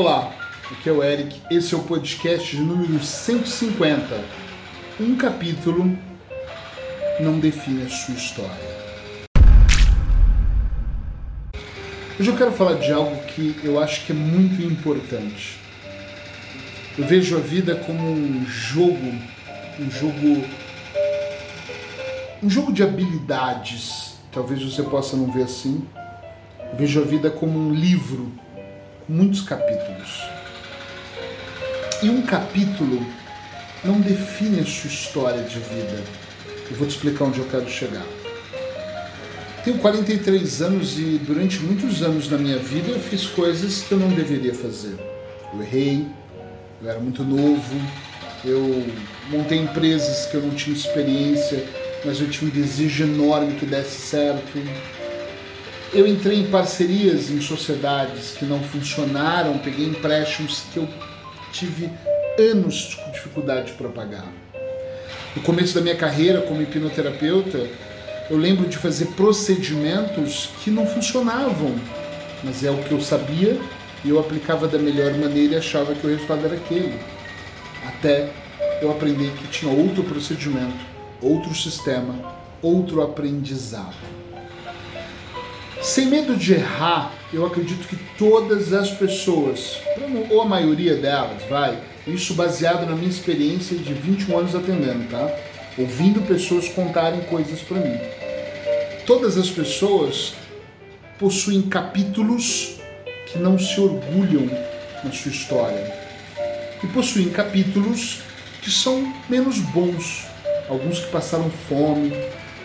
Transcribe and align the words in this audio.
Olá, 0.00 0.32
aqui 0.70 0.88
é 0.88 0.92
o 0.92 1.02
Eric, 1.02 1.42
esse 1.50 1.74
é 1.74 1.76
o 1.76 1.82
podcast 1.82 2.54
de 2.56 2.62
número 2.62 3.02
150. 3.02 4.24
Um 5.00 5.16
capítulo 5.16 5.98
não 7.18 7.40
define 7.40 7.82
a 7.82 7.88
sua 7.88 8.14
história. 8.14 8.54
Hoje 12.16 12.30
eu 12.30 12.36
quero 12.36 12.52
falar 12.52 12.74
de 12.74 12.92
algo 12.92 13.20
que 13.24 13.58
eu 13.64 13.80
acho 13.80 14.06
que 14.06 14.12
é 14.12 14.14
muito 14.14 14.62
importante. 14.62 15.58
Eu 16.96 17.04
vejo 17.04 17.36
a 17.36 17.40
vida 17.40 17.74
como 17.74 18.08
um 18.08 18.46
jogo, 18.46 19.12
um 19.80 19.90
jogo 19.90 20.44
um 22.40 22.48
jogo 22.48 22.72
de 22.72 22.84
habilidades. 22.84 24.14
Talvez 24.30 24.62
você 24.62 24.84
possa 24.84 25.16
não 25.16 25.32
ver 25.32 25.42
assim. 25.42 25.84
Eu 26.70 26.78
vejo 26.78 27.00
a 27.00 27.04
vida 27.04 27.32
como 27.32 27.58
um 27.58 27.74
livro 27.74 28.30
muitos 29.08 29.40
capítulos. 29.40 30.22
E 32.02 32.10
um 32.10 32.22
capítulo 32.22 33.04
não 33.82 34.00
define 34.00 34.60
a 34.60 34.66
sua 34.66 34.90
história 34.90 35.42
de 35.42 35.58
vida. 35.58 36.04
Eu 36.70 36.76
vou 36.76 36.86
te 36.86 36.90
explicar 36.90 37.24
onde 37.24 37.38
eu 37.38 37.46
quero 37.46 37.68
chegar. 37.68 38.04
Tenho 39.64 39.78
43 39.78 40.62
anos 40.62 40.98
e 40.98 41.18
durante 41.26 41.58
muitos 41.60 42.02
anos 42.02 42.28
na 42.30 42.36
minha 42.36 42.58
vida 42.58 42.90
eu 42.90 43.00
fiz 43.00 43.26
coisas 43.26 43.82
que 43.82 43.92
eu 43.92 43.98
não 43.98 44.08
deveria 44.08 44.54
fazer. 44.54 44.96
Eu 45.54 45.62
errei, 45.62 46.06
eu 46.82 46.90
era 46.90 47.00
muito 47.00 47.24
novo, 47.24 47.74
eu 48.44 48.86
montei 49.30 49.58
empresas 49.58 50.26
que 50.26 50.36
eu 50.36 50.42
não 50.42 50.50
tinha 50.50 50.76
experiência, 50.76 51.64
mas 52.04 52.20
eu 52.20 52.28
tinha 52.28 52.50
um 52.50 52.54
desejo 52.54 53.04
enorme 53.04 53.54
que 53.54 53.66
desse 53.66 54.00
certo. 54.00 54.58
Eu 55.92 56.06
entrei 56.06 56.40
em 56.40 56.50
parcerias 56.50 57.30
em 57.30 57.40
sociedades 57.40 58.32
que 58.32 58.44
não 58.44 58.62
funcionaram, 58.62 59.56
peguei 59.58 59.86
empréstimos 59.86 60.64
que 60.70 60.76
eu 60.76 60.88
tive 61.50 61.90
anos 62.38 62.94
com 62.94 63.10
dificuldade 63.10 63.72
para 63.72 63.88
pagar. 63.88 64.26
No 65.34 65.40
começo 65.40 65.74
da 65.74 65.80
minha 65.80 65.96
carreira 65.96 66.42
como 66.42 66.60
hipnoterapeuta, 66.60 67.66
eu 68.28 68.36
lembro 68.36 68.68
de 68.68 68.76
fazer 68.76 69.06
procedimentos 69.16 70.50
que 70.62 70.70
não 70.70 70.86
funcionavam, 70.86 71.74
mas 72.44 72.62
é 72.62 72.70
o 72.70 72.82
que 72.82 72.92
eu 72.92 73.00
sabia 73.00 73.58
e 74.04 74.10
eu 74.10 74.20
aplicava 74.20 74.68
da 74.68 74.78
melhor 74.78 75.14
maneira 75.14 75.54
e 75.54 75.58
achava 75.58 75.94
que 75.94 76.06
o 76.06 76.10
resultado 76.10 76.44
era 76.44 76.56
aquele. 76.56 77.00
Até 77.86 78.28
eu 78.82 78.90
aprender 78.90 79.32
que 79.32 79.48
tinha 79.48 79.72
outro 79.72 80.04
procedimento, 80.04 80.84
outro 81.22 81.54
sistema, 81.54 82.14
outro 82.60 83.02
aprendizado. 83.02 84.17
Sem 85.80 86.06
medo 86.06 86.36
de 86.36 86.54
errar, 86.54 87.12
eu 87.32 87.46
acredito 87.46 87.86
que 87.86 87.96
todas 88.18 88.72
as 88.72 88.90
pessoas, 88.90 89.80
ou 90.28 90.42
a 90.42 90.44
maioria 90.44 90.96
delas, 90.96 91.42
vai, 91.48 91.78
isso 92.06 92.34
baseado 92.34 92.84
na 92.84 92.96
minha 92.96 93.08
experiência 93.08 93.76
de 93.76 93.94
21 93.94 94.38
anos 94.38 94.54
atendendo, 94.54 95.08
tá? 95.08 95.30
Ouvindo 95.78 96.20
pessoas 96.22 96.68
contarem 96.68 97.20
coisas 97.22 97.60
para 97.60 97.78
mim. 97.78 97.96
Todas 99.06 99.38
as 99.38 99.48
pessoas 99.48 100.34
possuem 101.18 101.62
capítulos 101.62 102.76
que 103.26 103.38
não 103.38 103.58
se 103.58 103.80
orgulham 103.80 104.46
na 105.04 105.12
sua 105.12 105.30
história. 105.30 105.94
E 106.82 106.86
possuem 106.88 107.28
capítulos 107.30 108.20
que 108.62 108.70
são 108.70 109.14
menos 109.28 109.58
bons. 109.58 110.26
Alguns 110.68 110.98
que 111.00 111.10
passaram 111.10 111.50
fome, 111.68 112.12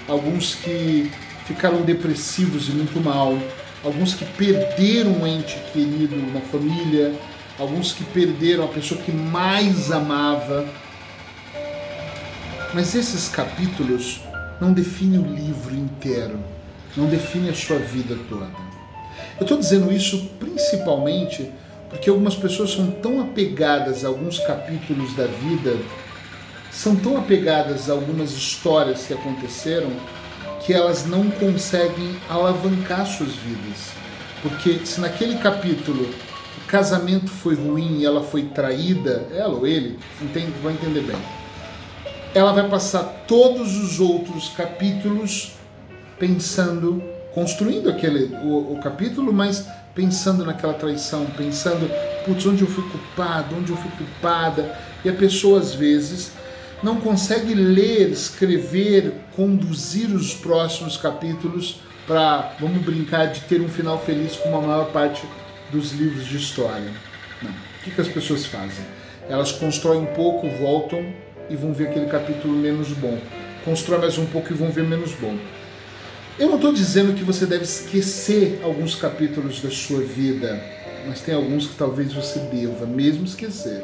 alguns 0.08 0.56
que 0.56 1.12
ficaram 1.46 1.82
depressivos 1.82 2.70
e 2.70 2.72
muito 2.72 3.00
mal, 3.00 3.38
alguns 3.84 4.14
que 4.14 4.26
perderam 4.26 5.12
um 5.12 5.28
ente 5.28 5.58
querido 5.72 6.16
na 6.34 6.42
família, 6.42 7.14
alguns 7.60 7.92
que 7.92 8.04
perderam 8.04 8.66
a 8.66 8.68
pessoa 8.68 9.02
que 9.02 9.12
mais 9.12 9.92
amava. 9.92 10.66
Mas 12.74 12.96
esses 12.96 13.28
capítulos 13.28 14.22
não 14.60 14.74
definem 14.74 15.20
o 15.20 15.34
livro 15.34 15.76
inteiro, 15.76 16.40
não 16.96 17.06
definem 17.08 17.50
a 17.50 17.56
sua 17.56 17.78
vida 17.78 18.18
toda. 18.30 18.48
Eu 19.38 19.44
estou 19.44 19.58
dizendo 19.58 19.92
isso 19.92 20.30
principalmente 20.40 21.52
porque 21.90 22.10
algumas 22.10 22.36
pessoas 22.36 22.72
são 22.72 22.90
tão 22.90 23.22
apegadas 23.22 24.04
a 24.04 24.08
alguns 24.08 24.40
capítulos 24.40 25.16
da 25.16 25.28
vida, 25.28 25.78
são 26.72 26.96
tão 26.96 27.18
apegadas 27.18 27.88
a 27.90 27.94
algumas 27.94 28.32
histórias 28.32 29.06
que 29.06 29.14
aconteceram, 29.14 29.92
que 30.66 30.74
elas 30.74 31.06
não 31.06 31.30
conseguem 31.30 32.16
alavancar 32.30 33.06
suas 33.06 33.34
vidas. 33.34 33.92
Porque 34.42 34.86
se 34.86 35.00
naquele 35.00 35.38
capítulo 35.38 36.04
o 36.04 36.68
casamento 36.68 37.30
foi 37.30 37.56
ruim 37.56 38.00
e 38.00 38.06
ela 38.06 38.24
foi 38.24 38.44
traída, 38.44 39.28
ela 39.34 39.56
ou 39.56 39.68
ele, 39.68 40.00
entende, 40.22 40.54
vai 40.62 40.74
entender 40.74 41.02
bem. 41.02 41.18
Ela 42.34 42.52
vai 42.52 42.68
passar 42.68 43.04
todos 43.28 43.78
os 43.78 44.00
outros 44.00 44.50
capítulos 44.50 45.54
pensando, 46.18 47.04
construindo 47.34 47.90
aquele 47.90 48.36
o, 48.44 48.74
o 48.74 48.80
capítulo, 48.82 49.32
mas 49.32 49.68
pensando 49.94 50.44
naquela 50.44 50.74
traição, 50.74 51.26
pensando, 51.38 51.90
putz, 52.26 52.46
onde 52.46 52.64
eu 52.64 52.68
fui 52.68 52.84
culpado, 52.90 53.56
onde 53.56 53.72
eu 53.72 53.78
fui 53.78 53.92
culpada. 53.92 54.76
E 55.06 55.10
a 55.10 55.14
pessoa 55.14 55.60
às 55.60 55.76
vezes 55.76 56.32
não 56.84 57.00
consegue 57.00 57.54
ler, 57.54 58.10
escrever, 58.10 59.14
conduzir 59.36 60.14
os 60.14 60.34
próximos 60.34 60.98
capítulos 60.98 61.80
para, 62.06 62.56
vamos 62.60 62.84
brincar, 62.84 63.28
de 63.28 63.40
ter 63.42 63.62
um 63.62 63.70
final 63.70 63.98
feliz 63.98 64.36
como 64.36 64.58
a 64.58 64.62
maior 64.62 64.92
parte 64.92 65.24
dos 65.72 65.94
livros 65.94 66.26
de 66.28 66.36
história. 66.36 66.92
Não. 67.42 67.50
O 67.50 67.84
que, 67.84 67.92
que 67.92 68.02
as 68.02 68.08
pessoas 68.10 68.46
fazem? 68.46 68.86
Elas 69.30 69.52
constroem 69.54 70.02
um 70.02 70.08
pouco, 70.08 70.48
voltam 70.50 71.06
e 71.50 71.56
vão 71.56 71.74
ver 71.74 71.88
aquele 71.88 72.08
capítulo 72.08 72.54
menos 72.54 72.90
bom. 72.90 73.18
Constroem 73.64 74.02
mais 74.02 74.18
um 74.18 74.26
pouco 74.26 74.52
e 74.52 74.56
vão 74.56 74.70
ver 74.70 74.84
menos 74.84 75.14
bom. 75.14 75.38
Eu 76.38 76.48
não 76.50 76.56
estou 76.56 76.74
dizendo 76.74 77.14
que 77.14 77.24
você 77.24 77.46
deve 77.46 77.64
esquecer 77.64 78.60
alguns 78.64 78.96
capítulos 78.96 79.62
da 79.62 79.70
sua 79.70 80.02
vida, 80.02 80.62
mas 81.08 81.22
tem 81.22 81.34
alguns 81.34 81.68
que 81.68 81.76
talvez 81.76 82.12
você 82.12 82.40
deva 82.40 82.86
mesmo 82.86 83.24
esquecer. 83.24 83.84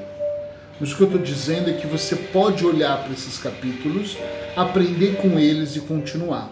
Mas 0.79 0.91
o 0.91 0.95
que 0.95 1.01
eu 1.01 1.07
estou 1.07 1.21
dizendo 1.21 1.69
é 1.69 1.73
que 1.73 1.85
você 1.85 2.15
pode 2.15 2.65
olhar 2.65 3.03
para 3.03 3.11
esses 3.11 3.37
capítulos, 3.37 4.17
aprender 4.55 5.17
com 5.17 5.37
eles 5.37 5.75
e 5.75 5.81
continuar. 5.81 6.51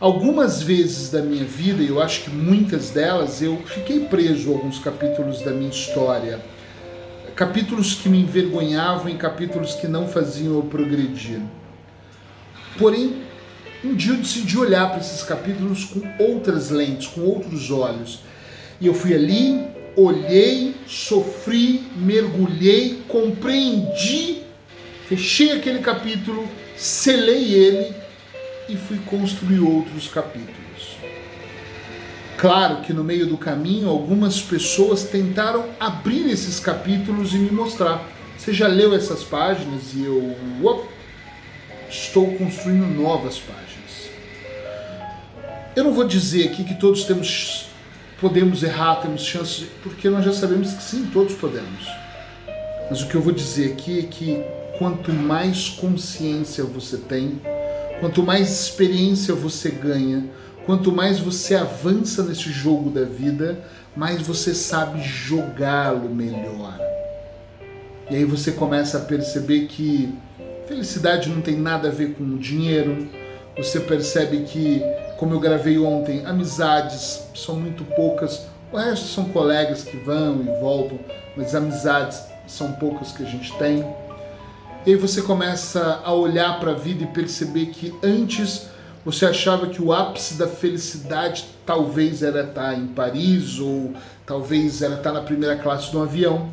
Algumas 0.00 0.60
vezes 0.60 1.10
da 1.10 1.22
minha 1.22 1.44
vida, 1.44 1.82
eu 1.82 2.02
acho 2.02 2.24
que 2.24 2.30
muitas 2.30 2.90
delas, 2.90 3.40
eu 3.40 3.62
fiquei 3.64 4.00
preso 4.00 4.50
a 4.50 4.54
alguns 4.54 4.78
capítulos 4.78 5.40
da 5.42 5.52
minha 5.52 5.70
história. 5.70 6.40
Capítulos 7.36 7.94
que 7.94 8.08
me 8.08 8.20
envergonhavam 8.20 9.08
e 9.08 9.14
capítulos 9.14 9.74
que 9.74 9.86
não 9.86 10.08
faziam 10.08 10.56
eu 10.56 10.62
progredir. 10.62 11.40
Porém, 12.76 13.22
um 13.84 13.94
dia 13.94 14.12
eu 14.12 14.16
decidi 14.16 14.58
olhar 14.58 14.90
para 14.90 14.98
esses 14.98 15.22
capítulos 15.22 15.84
com 15.84 16.02
outras 16.18 16.70
lentes, 16.70 17.06
com 17.06 17.20
outros 17.20 17.70
olhos. 17.70 18.20
E 18.80 18.86
eu 18.88 18.94
fui 18.94 19.14
ali, 19.14 19.64
olhei, 19.96 20.74
sofri, 20.86 21.82
mergulhei, 21.96 23.02
compreendi, 23.08 24.42
fechei 25.08 25.52
aquele 25.52 25.80
capítulo, 25.80 26.48
selei 26.76 27.54
ele 27.54 27.94
e 28.68 28.76
fui 28.76 28.98
construir 29.06 29.60
outros 29.60 30.08
capítulos. 30.08 30.64
Claro 32.36 32.82
que 32.82 32.92
no 32.92 33.04
meio 33.04 33.26
do 33.26 33.38
caminho 33.38 33.88
algumas 33.88 34.40
pessoas 34.40 35.04
tentaram 35.04 35.66
abrir 35.78 36.28
esses 36.30 36.58
capítulos 36.58 37.32
e 37.32 37.38
me 37.38 37.50
mostrar. 37.50 38.06
Você 38.36 38.52
já 38.52 38.66
leu 38.66 38.94
essas 38.94 39.22
páginas 39.22 39.94
e 39.94 40.04
eu 40.04 40.36
op, 40.62 40.86
estou 41.88 42.34
construindo 42.34 42.86
novas 42.86 43.38
páginas. 43.38 44.10
Eu 45.76 45.84
não 45.84 45.92
vou 45.94 46.04
dizer 46.04 46.48
aqui 46.48 46.64
que 46.64 46.74
todos 46.74 47.04
temos 47.04 47.66
podemos 48.20 48.62
errar, 48.62 48.96
temos 48.96 49.22
chances, 49.22 49.66
porque 49.82 50.08
nós 50.08 50.24
já 50.24 50.32
sabemos 50.32 50.72
que 50.72 50.82
sim, 50.82 51.08
todos 51.12 51.34
podemos. 51.34 51.86
Mas 52.88 53.02
o 53.02 53.08
que 53.08 53.14
eu 53.14 53.20
vou 53.20 53.32
dizer 53.32 53.72
aqui 53.72 54.00
é 54.00 54.02
que 54.02 54.42
quanto 54.78 55.12
mais 55.12 55.68
consciência 55.68 56.64
você 56.64 56.98
tem, 56.98 57.40
quanto 58.00 58.22
mais 58.22 58.50
experiência 58.50 59.34
você 59.34 59.70
ganha, 59.70 60.28
quanto 60.66 60.92
mais 60.92 61.18
você 61.18 61.54
avança 61.54 62.22
nesse 62.22 62.50
jogo 62.50 62.90
da 62.90 63.04
vida, 63.04 63.58
mais 63.96 64.22
você 64.22 64.54
sabe 64.54 65.02
jogá-lo 65.02 66.08
melhor. 66.08 66.78
E 68.10 68.16
aí 68.16 68.24
você 68.24 68.52
começa 68.52 68.98
a 68.98 69.00
perceber 69.00 69.66
que 69.66 70.12
felicidade 70.66 71.28
não 71.28 71.40
tem 71.40 71.56
nada 71.56 71.88
a 71.88 71.92
ver 71.92 72.14
com 72.14 72.36
dinheiro, 72.36 73.08
você 73.56 73.80
percebe 73.80 74.42
que 74.42 74.82
como 75.24 75.36
eu 75.36 75.40
gravei 75.40 75.78
ontem, 75.78 76.22
amizades 76.26 77.26
são 77.34 77.56
muito 77.56 77.82
poucas. 77.96 78.42
O 78.70 78.76
resto 78.76 79.06
são 79.06 79.24
colegas 79.24 79.82
que 79.82 79.96
vão 79.96 80.42
e 80.42 80.60
voltam, 80.60 81.00
mas 81.34 81.54
amizades 81.54 82.22
são 82.46 82.72
poucas 82.72 83.10
que 83.10 83.22
a 83.22 83.26
gente 83.26 83.50
tem. 83.56 83.82
E 84.84 84.90
aí 84.90 84.96
você 84.96 85.22
começa 85.22 86.02
a 86.04 86.12
olhar 86.12 86.60
para 86.60 86.72
a 86.72 86.74
vida 86.74 87.04
e 87.04 87.06
perceber 87.06 87.66
que 87.68 87.94
antes 88.02 88.66
você 89.02 89.24
achava 89.24 89.66
que 89.68 89.82
o 89.82 89.94
ápice 89.94 90.34
da 90.34 90.46
felicidade 90.46 91.46
talvez 91.64 92.22
era 92.22 92.42
estar 92.42 92.74
em 92.74 92.88
Paris 92.88 93.58
ou 93.58 93.94
talvez 94.26 94.82
era 94.82 94.96
estar 94.96 95.12
na 95.12 95.22
primeira 95.22 95.56
classe 95.56 95.90
de 95.90 95.96
um 95.96 96.02
avião. 96.02 96.50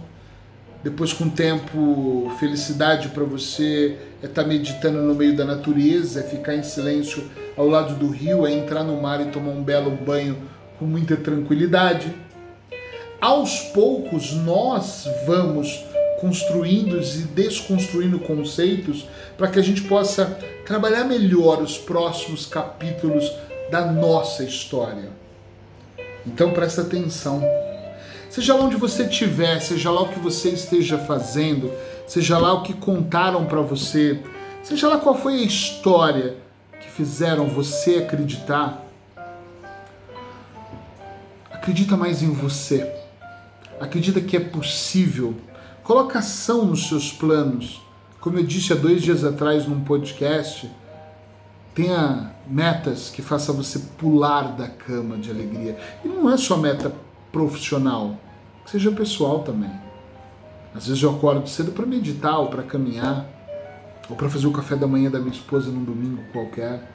Depois, 0.81 1.11
com 1.11 1.25
o 1.25 1.29
tempo, 1.29 2.31
felicidade 2.39 3.09
para 3.09 3.25
você 3.25 3.97
é 4.23 4.27
estar 4.27 4.45
meditando 4.45 4.99
no 5.01 5.13
meio 5.13 5.35
da 5.35 5.43
natureza, 5.43 6.21
é 6.21 6.23
ficar 6.23 6.55
em 6.55 6.63
silêncio 6.63 7.29
ao 7.61 7.67
lado 7.67 7.93
do 7.93 8.09
rio, 8.09 8.47
é 8.47 8.51
entrar 8.51 8.83
no 8.83 8.99
mar 8.99 9.21
e 9.21 9.25
tomar 9.25 9.51
um 9.51 9.63
belo 9.63 9.91
banho 9.91 10.35
com 10.79 10.85
muita 10.85 11.15
tranquilidade. 11.15 12.11
Aos 13.19 13.59
poucos, 13.59 14.33
nós 14.33 15.07
vamos 15.27 15.85
construindo 16.19 16.99
e 16.99 17.23
desconstruindo 17.35 18.19
conceitos 18.19 19.07
para 19.37 19.47
que 19.47 19.59
a 19.59 19.61
gente 19.61 19.83
possa 19.83 20.25
trabalhar 20.65 21.03
melhor 21.03 21.61
os 21.61 21.77
próximos 21.77 22.47
capítulos 22.47 23.31
da 23.69 23.85
nossa 23.85 24.43
história. 24.43 25.09
Então 26.25 26.51
presta 26.51 26.81
atenção. 26.81 27.43
Seja 28.27 28.55
lá 28.55 28.61
onde 28.61 28.75
você 28.75 29.03
estiver, 29.03 29.59
seja 29.59 29.91
lá 29.91 30.01
o 30.01 30.09
que 30.09 30.19
você 30.19 30.49
esteja 30.49 30.97
fazendo, 30.97 31.71
seja 32.07 32.39
lá 32.39 32.53
o 32.53 32.63
que 32.63 32.73
contaram 32.73 33.45
para 33.45 33.61
você, 33.61 34.19
seja 34.63 34.87
lá 34.87 34.97
qual 34.97 35.13
foi 35.13 35.35
a 35.35 35.43
história 35.43 36.37
que 36.81 36.89
fizeram 36.89 37.47
você 37.47 37.95
acreditar, 37.97 38.85
acredita 41.51 41.95
mais 41.95 42.21
em 42.21 42.31
você. 42.31 42.99
Acredita 43.79 44.21
que 44.21 44.37
é 44.37 44.39
possível 44.39 45.35
Coloca 45.83 46.19
ação 46.19 46.65
nos 46.65 46.87
seus 46.87 47.11
planos. 47.11 47.81
Como 48.19 48.37
eu 48.37 48.43
disse 48.43 48.71
há 48.71 48.75
dois 48.75 49.01
dias 49.01 49.25
atrás 49.25 49.67
num 49.67 49.83
podcast, 49.83 50.69
tenha 51.73 52.31
metas 52.47 53.09
que 53.09 53.21
façam 53.21 53.55
você 53.55 53.79
pular 53.97 54.55
da 54.55 54.67
cama 54.67 55.17
de 55.17 55.31
alegria. 55.31 55.77
E 56.05 56.07
não 56.07 56.29
é 56.31 56.37
só 56.37 56.55
meta 56.55 56.93
profissional, 57.31 58.15
seja 58.65 58.91
pessoal 58.91 59.39
também. 59.39 59.71
Às 60.73 60.87
vezes 60.87 61.01
eu 61.01 61.09
acordo 61.09 61.49
cedo 61.49 61.71
para 61.71 61.85
meditar 61.85 62.37
ou 62.37 62.47
para 62.47 62.63
caminhar, 62.63 63.25
ou 64.11 64.17
para 64.17 64.29
fazer 64.29 64.45
o 64.45 64.51
café 64.51 64.75
da 64.75 64.85
manhã 64.85 65.09
da 65.09 65.19
minha 65.19 65.31
esposa 65.31 65.71
num 65.71 65.85
domingo 65.85 66.21
qualquer. 66.33 66.91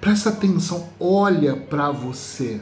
Presta 0.00 0.30
atenção, 0.30 0.88
olha 0.98 1.54
para 1.54 1.90
você, 1.90 2.60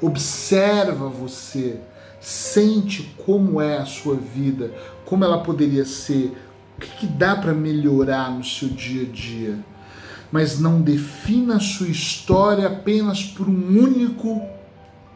observa 0.00 1.06
você, 1.06 1.78
sente 2.18 3.14
como 3.24 3.60
é 3.60 3.76
a 3.76 3.84
sua 3.84 4.16
vida, 4.16 4.72
como 5.04 5.22
ela 5.22 5.42
poderia 5.42 5.84
ser, 5.84 6.34
o 6.76 6.80
que, 6.80 6.88
que 7.00 7.06
dá 7.06 7.36
para 7.36 7.52
melhorar 7.52 8.30
no 8.30 8.42
seu 8.42 8.68
dia 8.70 9.02
a 9.02 9.12
dia. 9.12 9.58
Mas 10.32 10.58
não 10.58 10.80
defina 10.80 11.56
a 11.56 11.60
sua 11.60 11.88
história 11.88 12.66
apenas 12.66 13.22
por 13.22 13.48
um 13.48 13.68
único 13.78 14.40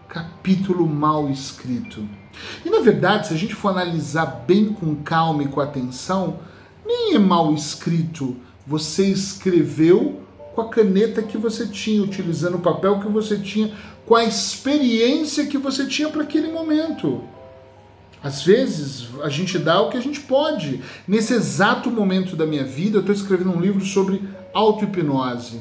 capítulo 0.09 0.87
mal 0.87 1.31
escrito. 1.31 2.07
E 2.65 2.69
na 2.69 2.81
verdade, 2.81 3.29
se 3.29 3.35
a 3.35 3.37
gente 3.37 3.55
for 3.55 3.71
analisar 3.71 4.45
bem 4.47 4.73
com 4.73 4.95
calma 4.97 5.43
e 5.43 5.49
com 5.49 5.61
atenção, 5.61 6.39
nem 6.85 7.15
é 7.15 7.19
mal 7.19 7.53
escrito. 7.55 8.37
Você 8.67 9.07
escreveu 9.07 10.21
com 10.55 10.61
a 10.61 10.69
caneta 10.69 11.23
que 11.23 11.37
você 11.37 11.67
tinha, 11.67 12.03
utilizando 12.03 12.57
o 12.57 12.61
papel 12.61 13.01
que 13.01 13.09
você 13.09 13.39
tinha, 13.39 13.73
com 14.07 14.15
a 14.15 14.25
experiência 14.25 15.47
que 15.47 15.59
você 15.59 15.87
tinha 15.87 16.09
para 16.09 16.23
aquele 16.23 16.53
momento. 16.53 17.23
Às 18.23 18.43
vezes 18.43 19.09
a 19.23 19.29
gente 19.29 19.59
dá 19.59 19.83
o 19.83 19.91
que 19.91 19.99
a 19.99 20.01
gente 20.01 20.21
pode. 20.21 20.81
Nesse 21.07 21.35
exato 21.35 21.91
momento 21.91 22.37
da 22.37 22.47
minha 22.47 22.65
vida, 22.65 22.97
eu 22.97 23.01
estou 23.01 23.15
escrevendo 23.15 23.51
um 23.51 23.61
livro 23.61 23.85
sobre 23.85 24.23
auto-hipnose. 24.55 25.61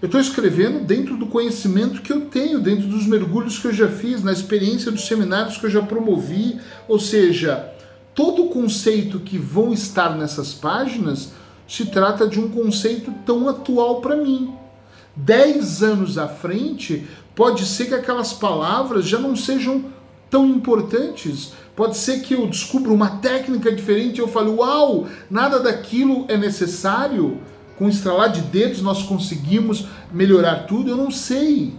Eu 0.00 0.06
estou 0.06 0.20
escrevendo 0.20 0.84
dentro 0.84 1.16
do 1.16 1.26
conhecimento 1.26 2.00
que 2.00 2.12
eu 2.12 2.22
tenho, 2.22 2.60
dentro 2.60 2.86
dos 2.86 3.06
mergulhos 3.06 3.58
que 3.58 3.66
eu 3.66 3.72
já 3.72 3.88
fiz, 3.88 4.22
na 4.22 4.32
experiência 4.32 4.90
dos 4.90 5.06
seminários 5.06 5.58
que 5.58 5.66
eu 5.66 5.70
já 5.70 5.82
promovi. 5.82 6.58
Ou 6.88 6.98
seja, 6.98 7.70
todo 8.14 8.48
conceito 8.48 9.20
que 9.20 9.38
vão 9.38 9.72
estar 9.72 10.16
nessas 10.16 10.52
páginas 10.52 11.32
se 11.66 11.86
trata 11.86 12.26
de 12.26 12.40
um 12.40 12.48
conceito 12.48 13.12
tão 13.24 13.48
atual 13.48 14.00
para 14.00 14.16
mim. 14.16 14.52
Dez 15.14 15.82
anos 15.82 16.18
à 16.18 16.28
frente, 16.28 17.06
Pode 17.40 17.64
ser 17.64 17.86
que 17.86 17.94
aquelas 17.94 18.34
palavras 18.34 19.06
já 19.06 19.18
não 19.18 19.34
sejam 19.34 19.86
tão 20.28 20.46
importantes. 20.46 21.54
Pode 21.74 21.96
ser 21.96 22.20
que 22.20 22.34
eu 22.34 22.46
descubra 22.46 22.92
uma 22.92 23.16
técnica 23.16 23.72
diferente 23.72 24.18
e 24.18 24.20
eu 24.20 24.28
fale, 24.28 24.50
uau, 24.50 25.06
nada 25.30 25.58
daquilo 25.58 26.26
é 26.28 26.36
necessário. 26.36 27.38
Com 27.78 27.88
estralar 27.88 28.30
de 28.30 28.42
dedos 28.42 28.82
nós 28.82 29.02
conseguimos 29.02 29.86
melhorar 30.12 30.66
tudo. 30.66 30.90
Eu 30.90 30.98
não 30.98 31.10
sei. 31.10 31.72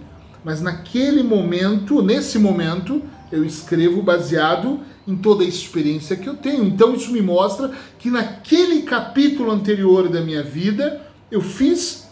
Mas 0.43 0.61
naquele 0.61 1.21
momento, 1.21 2.01
nesse 2.01 2.39
momento, 2.39 3.03
eu 3.31 3.45
escrevo 3.45 4.01
baseado 4.01 4.79
em 5.11 5.17
toda 5.17 5.43
a 5.43 5.47
experiência 5.47 6.15
que 6.15 6.27
eu 6.27 6.35
tenho. 6.35 6.63
Então 6.63 6.95
isso 6.95 7.11
me 7.11 7.21
mostra 7.21 7.71
que 7.99 8.09
naquele 8.09 8.83
capítulo 8.83 9.51
anterior 9.51 10.09
da 10.09 10.21
minha 10.21 10.43
vida 10.43 11.01
eu 11.29 11.41
fiz 11.41 12.07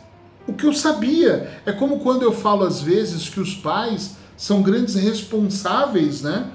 o 0.47 0.53
que 0.53 0.65
eu 0.65 0.73
sabia. 0.73 1.61
É 1.65 1.71
como 1.71 1.99
quando 1.99 2.23
eu 2.23 2.31
falo 2.31 2.63
às 2.63 2.81
vezes 2.81 3.29
que 3.29 3.39
os 3.39 3.53
pais 3.53 4.17
são 4.35 4.61
grandes 4.61 4.95
responsáveis, 4.95 6.21
né? 6.21 6.47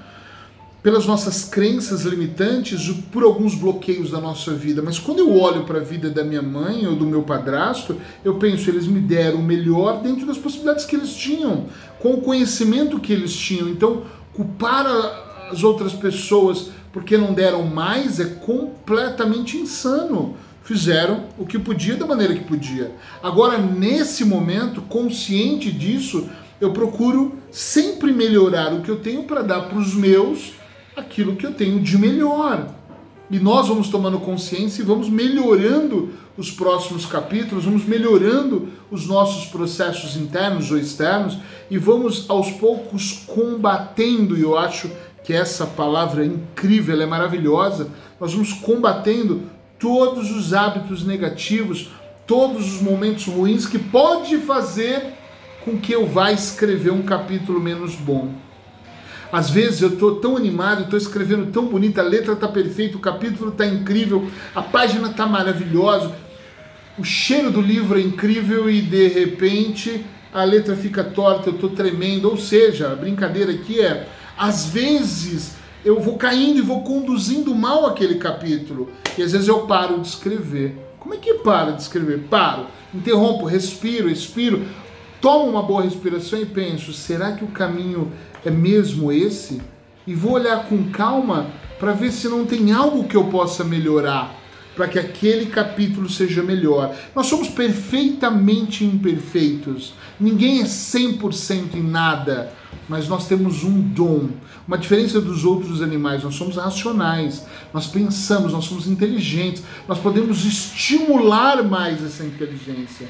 Pelas 0.81 1.07
nossas 1.07 1.45
crenças 1.45 2.03
limitantes, 2.03 2.91
por 3.11 3.23
alguns 3.23 3.55
bloqueios 3.55 4.11
da 4.11 4.21
nossa 4.21 4.53
vida. 4.53 4.83
Mas 4.83 4.99
quando 4.99 5.19
eu 5.19 5.35
olho 5.35 5.63
para 5.63 5.79
a 5.79 5.83
vida 5.83 6.11
da 6.11 6.23
minha 6.23 6.43
mãe 6.43 6.85
ou 6.85 6.95
do 6.95 7.05
meu 7.05 7.23
padrasto, 7.23 7.95
eu 8.23 8.35
penso, 8.35 8.69
eles 8.69 8.85
me 8.85 8.99
deram 8.99 9.39
o 9.39 9.43
melhor 9.43 10.01
dentro 10.01 10.27
das 10.27 10.37
possibilidades 10.37 10.85
que 10.85 10.95
eles 10.95 11.15
tinham, 11.15 11.65
com 11.99 12.13
o 12.13 12.21
conhecimento 12.21 12.99
que 12.99 13.11
eles 13.11 13.35
tinham. 13.35 13.67
Então, 13.67 14.03
culpar 14.35 14.85
as 15.51 15.63
outras 15.63 15.93
pessoas 15.93 16.69
porque 16.91 17.17
não 17.17 17.33
deram 17.33 17.63
mais 17.63 18.19
é 18.19 18.25
completamente 18.25 19.57
insano 19.57 20.35
fizeram 20.65 21.25
o 21.37 21.45
que 21.45 21.59
podia 21.59 21.95
da 21.95 22.07
maneira 22.07 22.33
que 22.33 22.43
podia. 22.43 22.91
Agora, 23.21 23.57
nesse 23.57 24.25
momento, 24.25 24.81
consciente 24.81 25.71
disso, 25.71 26.27
eu 26.59 26.73
procuro 26.73 27.37
sempre 27.51 28.11
melhorar 28.11 28.73
o 28.73 28.81
que 28.81 28.89
eu 28.89 28.99
tenho 28.99 29.23
para 29.23 29.43
dar 29.43 29.69
para 29.69 29.77
os 29.77 29.93
meus 29.93 30.53
aquilo 30.95 31.35
que 31.35 31.45
eu 31.45 31.53
tenho 31.53 31.79
de 31.79 31.97
melhor. 31.97 32.73
E 33.29 33.39
nós 33.39 33.67
vamos 33.67 33.89
tomando 33.89 34.19
consciência 34.19 34.81
e 34.81 34.85
vamos 34.85 35.07
melhorando 35.09 36.13
os 36.37 36.51
próximos 36.51 37.05
capítulos, 37.05 37.65
vamos 37.65 37.85
melhorando 37.85 38.69
os 38.89 39.07
nossos 39.07 39.45
processos 39.45 40.15
internos 40.15 40.71
ou 40.71 40.77
externos 40.77 41.37
e 41.69 41.77
vamos 41.77 42.25
aos 42.27 42.51
poucos 42.51 43.23
combatendo, 43.25 44.37
e 44.37 44.41
eu 44.41 44.57
acho 44.57 44.89
que 45.25 45.33
essa 45.33 45.65
palavra 45.65 46.23
é 46.23 46.27
incrível, 46.27 47.01
é 47.01 47.05
maravilhosa, 47.05 47.89
nós 48.19 48.31
vamos 48.31 48.53
combatendo 48.53 49.41
todos 49.79 50.31
os 50.31 50.53
hábitos 50.53 51.03
negativos, 51.03 51.89
todos 52.27 52.75
os 52.75 52.81
momentos 52.81 53.25
ruins 53.25 53.65
que 53.65 53.79
pode 53.79 54.37
fazer 54.37 55.13
com 55.63 55.79
que 55.79 55.91
eu 55.91 56.05
vá 56.05 56.31
escrever 56.31 56.91
um 56.91 57.01
capítulo 57.01 57.59
menos 57.59 57.95
bom. 57.95 58.31
Às 59.31 59.49
vezes 59.49 59.81
eu 59.81 59.89
estou 59.89 60.17
tão 60.17 60.37
animado, 60.37 60.83
estou 60.83 60.97
escrevendo 60.97 61.51
tão 61.51 61.65
bonito, 61.65 61.99
a 61.99 62.03
letra 62.03 62.33
está 62.33 62.47
perfeita, 62.47 62.95
o 62.95 63.01
capítulo 63.01 63.49
está 63.49 63.65
incrível, 63.65 64.29
a 64.53 64.61
página 64.61 65.09
está 65.09 65.25
maravilhosa, 65.25 66.11
o 66.99 67.03
cheiro 67.03 67.49
do 67.49 67.61
livro 67.61 67.99
é 67.99 68.01
incrível 68.01 68.69
e 68.69 68.79
de 68.79 69.07
repente 69.07 70.05
a 70.31 70.43
letra 70.43 70.75
fica 70.75 71.03
torta, 71.03 71.49
eu 71.49 71.55
estou 71.55 71.71
tremendo. 71.71 72.29
Ou 72.29 72.37
seja, 72.37 72.91
a 72.91 72.95
brincadeira 72.95 73.51
aqui 73.51 73.81
é, 73.81 74.07
às 74.37 74.67
vezes 74.67 75.55
eu 75.83 75.99
vou 75.99 76.17
caindo 76.17 76.57
e 76.57 76.61
vou 76.61 76.81
conduzindo 76.81 77.53
mal 77.53 77.85
aquele 77.85 78.15
capítulo. 78.15 78.89
E 79.17 79.21
às 79.21 79.31
vezes 79.31 79.47
eu 79.47 79.67
paro 79.67 79.99
de 79.99 80.07
escrever. 80.07 80.75
Como 80.99 81.13
é 81.13 81.17
que 81.17 81.35
para 81.35 81.71
de 81.71 81.81
escrever? 81.81 82.23
Paro, 82.29 82.65
interrompo, 82.93 83.45
respiro, 83.45 84.09
expiro, 84.09 84.65
tomo 85.21 85.49
uma 85.49 85.61
boa 85.61 85.83
respiração 85.83 86.39
e 86.39 86.45
penso: 86.45 86.91
será 86.91 87.33
que 87.33 87.43
o 87.43 87.49
caminho 87.49 88.11
é 88.43 88.49
mesmo 88.49 89.11
esse? 89.11 89.61
E 90.07 90.15
vou 90.15 90.33
olhar 90.33 90.65
com 90.67 90.89
calma 90.91 91.47
para 91.79 91.93
ver 91.93 92.11
se 92.11 92.27
não 92.27 92.45
tem 92.45 92.71
algo 92.71 93.07
que 93.07 93.15
eu 93.15 93.25
possa 93.25 93.63
melhorar 93.63 94.35
para 94.75 94.87
que 94.87 94.99
aquele 94.99 95.45
capítulo 95.45 96.09
seja 96.09 96.43
melhor. 96.43 96.93
Nós 97.15 97.27
somos 97.27 97.47
perfeitamente 97.47 98.83
imperfeitos. 98.83 99.93
Ninguém 100.19 100.61
é 100.61 100.65
100% 100.65 101.75
em 101.75 101.83
nada, 101.83 102.51
mas 102.87 103.07
nós 103.07 103.27
temos 103.27 103.63
um 103.63 103.81
dom. 103.81 104.29
Uma 104.67 104.77
diferença 104.77 105.19
dos 105.19 105.45
outros 105.45 105.81
animais, 105.81 106.23
nós 106.23 106.35
somos 106.35 106.55
racionais, 106.55 107.45
nós 107.73 107.87
pensamos, 107.87 108.53
nós 108.53 108.65
somos 108.65 108.87
inteligentes, 108.87 109.63
nós 109.87 109.99
podemos 109.99 110.45
estimular 110.45 111.63
mais 111.63 112.03
essa 112.03 112.23
inteligência. 112.23 113.07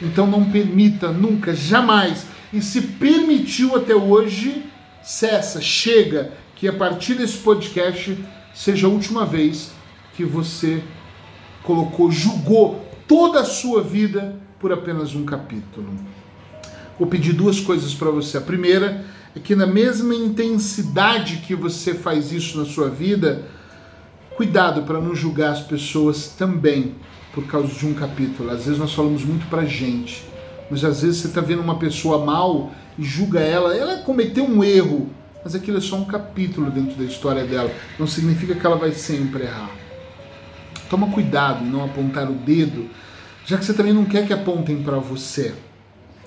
Então 0.00 0.26
não 0.26 0.50
permita 0.50 1.10
nunca, 1.10 1.54
jamais, 1.54 2.26
e 2.52 2.60
se 2.60 2.80
permitiu 2.82 3.76
até 3.76 3.94
hoje, 3.94 4.64
cessa, 5.02 5.60
chega, 5.60 6.32
que 6.54 6.68
a 6.68 6.72
partir 6.72 7.14
desse 7.14 7.38
podcast 7.38 8.16
seja 8.54 8.86
a 8.86 8.90
última 8.90 9.24
vez 9.24 9.72
que 10.14 10.24
você 10.24 10.82
colocou, 11.62 12.10
julgou 12.10 12.86
toda 13.08 13.40
a 13.40 13.44
sua 13.44 13.82
vida 13.82 14.40
por 14.58 14.72
apenas 14.72 15.14
um 15.14 15.24
capítulo. 15.24 15.92
Vou 16.98 17.08
pedir 17.08 17.32
duas 17.32 17.60
coisas 17.60 17.92
para 17.94 18.10
você. 18.10 18.38
A 18.38 18.40
primeira 18.40 19.04
é 19.34 19.40
que, 19.40 19.56
na 19.56 19.66
mesma 19.66 20.14
intensidade 20.14 21.38
que 21.38 21.54
você 21.54 21.92
faz 21.92 22.30
isso 22.30 22.58
na 22.58 22.64
sua 22.64 22.88
vida, 22.88 23.42
cuidado 24.36 24.82
para 24.82 25.00
não 25.00 25.14
julgar 25.14 25.52
as 25.52 25.60
pessoas 25.60 26.28
também 26.28 26.94
por 27.32 27.44
causa 27.46 27.68
de 27.68 27.84
um 27.84 27.94
capítulo. 27.94 28.50
Às 28.50 28.64
vezes 28.64 28.78
nós 28.78 28.94
falamos 28.94 29.24
muito 29.24 29.46
para 29.46 29.64
gente, 29.64 30.24
mas 30.70 30.84
às 30.84 31.02
vezes 31.02 31.20
você 31.20 31.28
está 31.28 31.40
vendo 31.40 31.62
uma 31.62 31.78
pessoa 31.78 32.24
mal 32.24 32.70
e 32.96 33.04
julga 33.04 33.40
ela. 33.40 33.76
Ela 33.76 33.98
cometeu 33.98 34.44
um 34.44 34.62
erro, 34.62 35.10
mas 35.42 35.54
aquilo 35.54 35.78
é 35.78 35.80
só 35.80 35.96
um 35.96 36.04
capítulo 36.04 36.70
dentro 36.70 36.94
da 36.94 37.04
história 37.04 37.44
dela. 37.44 37.72
Não 37.98 38.06
significa 38.06 38.54
que 38.54 38.64
ela 38.64 38.76
vai 38.76 38.92
sempre 38.92 39.42
errar. 39.42 39.70
Toma 40.88 41.10
cuidado 41.10 41.64
em 41.64 41.68
não 41.68 41.84
apontar 41.84 42.30
o 42.30 42.34
dedo, 42.34 42.88
já 43.44 43.58
que 43.58 43.64
você 43.64 43.74
também 43.74 43.92
não 43.92 44.04
quer 44.04 44.26
que 44.26 44.32
apontem 44.32 44.80
para 44.80 44.98
você. 44.98 45.54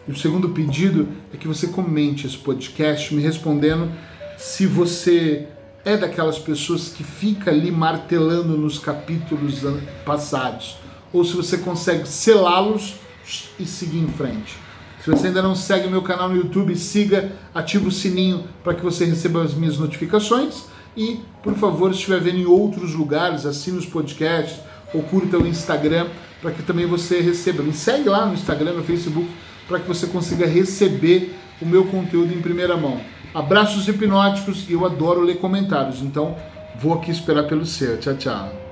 E 0.07 0.11
o 0.11 0.15
segundo 0.15 0.49
pedido 0.49 1.07
é 1.33 1.37
que 1.37 1.47
você 1.47 1.67
comente 1.67 2.25
esse 2.25 2.37
podcast 2.37 3.13
me 3.13 3.21
respondendo 3.21 3.91
se 4.37 4.65
você 4.65 5.47
é 5.83 5.97
daquelas 5.97 6.39
pessoas 6.39 6.89
que 6.89 7.03
fica 7.03 7.51
ali 7.51 7.71
martelando 7.71 8.57
nos 8.57 8.79
capítulos 8.79 9.61
passados 10.05 10.77
ou 11.11 11.23
se 11.23 11.35
você 11.35 11.57
consegue 11.57 12.07
selá-los 12.07 12.95
e 13.59 13.65
seguir 13.65 13.99
em 13.99 14.07
frente. 14.07 14.55
Se 15.03 15.09
você 15.09 15.27
ainda 15.27 15.41
não 15.41 15.55
segue 15.55 15.87
meu 15.87 16.01
canal 16.01 16.29
no 16.29 16.35
YouTube, 16.35 16.75
siga, 16.75 17.31
ative 17.53 17.87
o 17.87 17.91
sininho 17.91 18.43
para 18.63 18.73
que 18.73 18.83
você 18.83 19.05
receba 19.05 19.41
as 19.41 19.53
minhas 19.53 19.77
notificações 19.77 20.65
e, 20.95 21.21
por 21.43 21.53
favor, 21.53 21.93
se 21.93 21.99
estiver 21.99 22.19
vendo 22.19 22.39
em 22.39 22.45
outros 22.45 22.93
lugares, 22.93 23.45
assine 23.45 23.77
os 23.77 23.85
podcasts 23.85 24.59
ou 24.93 25.03
curta 25.03 25.37
o 25.37 25.47
Instagram 25.47 26.07
para 26.41 26.51
que 26.51 26.63
também 26.63 26.85
você 26.85 27.19
receba. 27.19 27.63
Me 27.63 27.73
segue 27.73 28.09
lá 28.09 28.25
no 28.25 28.33
Instagram, 28.33 28.73
no 28.73 28.83
Facebook 28.83 29.29
para 29.67 29.79
que 29.79 29.87
você 29.87 30.07
consiga 30.07 30.45
receber 30.45 31.35
o 31.61 31.65
meu 31.65 31.85
conteúdo 31.85 32.33
em 32.33 32.41
primeira 32.41 32.77
mão. 32.77 32.99
Abraços 33.33 33.87
hipnóticos 33.87 34.69
e 34.69 34.73
eu 34.73 34.85
adoro 34.85 35.21
ler 35.21 35.37
comentários, 35.37 36.01
então 36.01 36.35
vou 36.79 36.93
aqui 36.93 37.11
esperar 37.11 37.43
pelo 37.43 37.65
seu. 37.65 37.99
Tchau, 37.99 38.15
tchau. 38.15 38.66